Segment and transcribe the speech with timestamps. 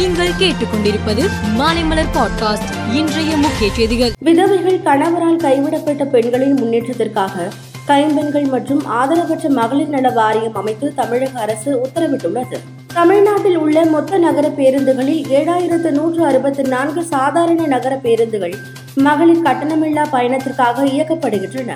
[0.00, 1.28] நீங்கள் கேட்டுக்கொண்டிருப்பது
[1.58, 4.12] மாலைமலர் பாட்காஸ்ட் இன்றைய முக்கிய செய்திகள்.
[4.18, 7.48] விதவைகள் கணவரால் கைவிடப்பட்ட பெண்களின் முன்னேற்றத்திற்காக
[7.86, 12.56] கைம்பெண்கள் மற்றும் ஆதரவற்ற மகளிர் நல வாரியம் அமைத்து தமிழக அரசு உத்தரவிட்டுள்ளது.
[12.94, 18.54] தமிழ்நாட்டில் உள்ள மொத்த நகர பேருந்துகளில் ஏழாயிரத்து நூற்று அறுபத்தி நான்கு சாதாரண நகர பேருந்துகள்
[18.94, 21.72] மகளிர் கட்டணமில்லா பயணத்திற்காக இயக்கப்படுகின்றன.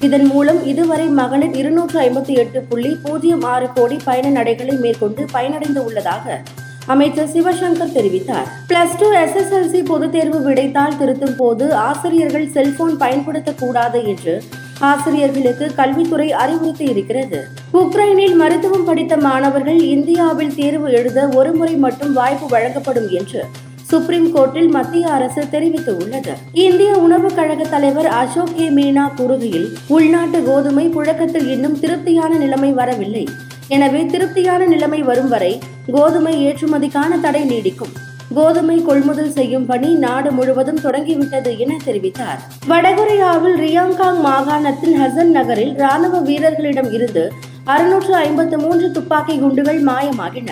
[0.00, 5.78] இதன் மூலம் இதுவரை மகளிர் இருநூற்று ஐம்பத்தி எட்டு புள்ளி பூஜ்ஜியம் ஆறு கோடி பயண நடைகளை மேற்கொண்டு பயனடைந்து
[5.78, 6.42] உள்ளதாக
[6.86, 8.48] அமைச்சர் சிவசங்கர் தெரிவித்தார்.
[8.68, 14.42] பிளஸ் டூ எஸ்எஸ்எல்சி பொதுத் தேர்வு விடைத்தாள் திருத்தும் போது ஆசிரியர்கள் செல்போன் பயன்படுத்தக்கூடாது என்று
[14.78, 17.44] ஆசிரியர்களுக்கு கல்வித்துறை அறிவுறுத்தி இருக்கிறது.
[17.74, 23.44] உக்ரைனில் மருத்துவம் படித்த மாணவர்கள் இந்தியாவில் தேர்வு எழுத ஒருமுறை மட்டும் வாய்ப்பு வழங்கப்படும் என்று
[23.82, 26.32] சுப்ரீம் கோர்ட்டில் மத்திய அரசு தெரிவித்துள்ளது.
[26.52, 33.28] இந்திய உணவுக் கழக தலைவர் அசோக் கே மீனா கூறுகையில் உள்நாட்டு கோதுமை புழக்கத்தில் இன்னும் திருப்தியான நிலைமை வரவில்லை.
[33.68, 35.60] எனவே திருப்தியான நிலைமை வரும் வரை
[35.92, 37.92] கோதுமை ஏற்றுமதிக்கான தடை நீடிக்கும்.
[38.34, 42.40] கோதுமை கொள்முதல் செய்யும் பணி நாடு முழுவதும் தொடங்கிவிட்டது என தெரிவித்தார்.
[42.68, 47.32] வடகொரியாவில் ரியாங்காங் மாகாணத்தின் ஹசன் நகரில் ராணுவ வீரர்களிடம் இருந்து
[47.64, 50.50] அறுநூற்று ஐம்பத்து மூன்று துப்பாக்கி குண்டுகள் மாயமாகின.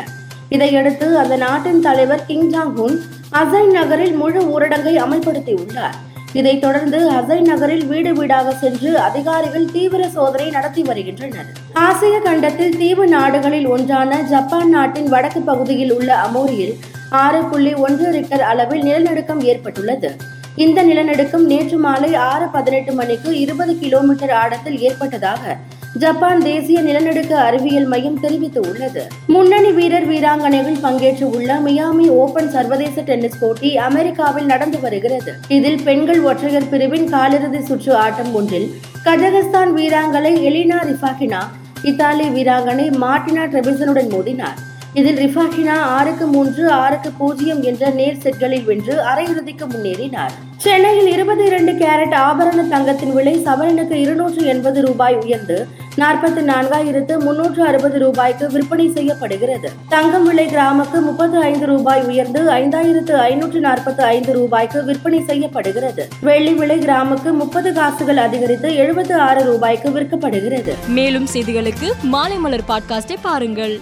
[0.48, 2.96] இதையடுத்து அந்த நாட்டின் தலைவர் கிங் ஜாங் உன்
[3.30, 5.98] அசைன் நகரில் முழு ஊரடங்கை அமல்படுத்தியுள்ளார்.
[6.32, 11.48] இதைத் தொடர்ந்து அசை நகரில் வீடு வீடாக சென்று அதிகாரிகள் தீவிர சோதனை நடத்தி வருகின்றனர்.
[11.72, 16.74] ஆசிய கண்டத்தில் தீவு நாடுகளில் ஒன்றான ஜப்பான் நாட்டின் வடக்கு பகுதியில் உள்ள அமோரியில்
[17.10, 20.10] ஆறு புள்ளி ஒன்று ரிக்டர் அளவில் நிலநடுக்கம் ஏற்பட்டுள்ளது.
[20.56, 25.56] இந்த நிலநடுக்கம் நேற்று மாலை ஆறு பதினெட்டு மணிக்கு இருபது கிலோமீட்டர் ஆழத்தில் ஏற்பட்டதாக
[25.94, 29.02] ஜப்பான் தேசிய நிலநடுக்க அறிவியல் மையம் தெரிவித்துள்ளது.
[29.26, 35.32] முன்னணி வீரர் வீராங்கனைகள் பங்கேற்று உள்ள மியாமி ஓபன் சர்வதேச டென்னிஸ் போட்டி அமெரிக்காவில் நடந்து வருகிறது.
[35.48, 38.68] இதில் பெண்கள் ஒற்றையர் பிரிவின் காலிறுதி சுற்று ஆட்டம் ஒன்றில்
[39.04, 41.40] கஜகஸ்தான் வீராங்கனை எலினா ரிஃபாகினா
[41.82, 44.60] இத்தாலி வீராங்கனை மார்டினா ட்ரெபிசனுடன் மோதினார்.
[44.94, 50.30] இதில் ரிஃபாகினா ஆறுக்கு மூன்று ஆறுக்கு பூஜ்ஜியம் என்ற நேர் செட்களில் வென்று அரையிறுதிக்கு முன்னேறினார்.
[50.56, 55.66] சென்னையில் இருபத்தி இரண்டு கேரட் ஆபரண தங்கத்தின் விலை சவரனுக்கு இருநூற்று எண்பது ரூபாய் உயர்ந்து
[55.96, 59.70] நாற்பத்தி நான்காயிரத்து முன்னூற்று அறுபது ரூபாய்க்கு விற்பனை செய்யப்படுகிறது.
[59.88, 66.08] தங்கம் விலை கிராமுக்கு முப்பத்து ஐந்து ரூபாய் உயர்ந்து ஐந்தாயிரத்து ஐநூற்று நாற்பத்தி ஐந்து ரூபாய்க்கு விற்பனை செய்யப்படுகிறது.
[66.20, 70.74] வெள்ளி விலை கிராமுக்கு முப்பது காசுகள் அதிகரித்து எழுபத்து ஆறு ரூபாய்க்கு விற்கப்படுகிறது.
[70.88, 73.80] மேலும் செய்திகளுக்கு மாலைமலர் பாட்காஸ்டை பாருங்கள்.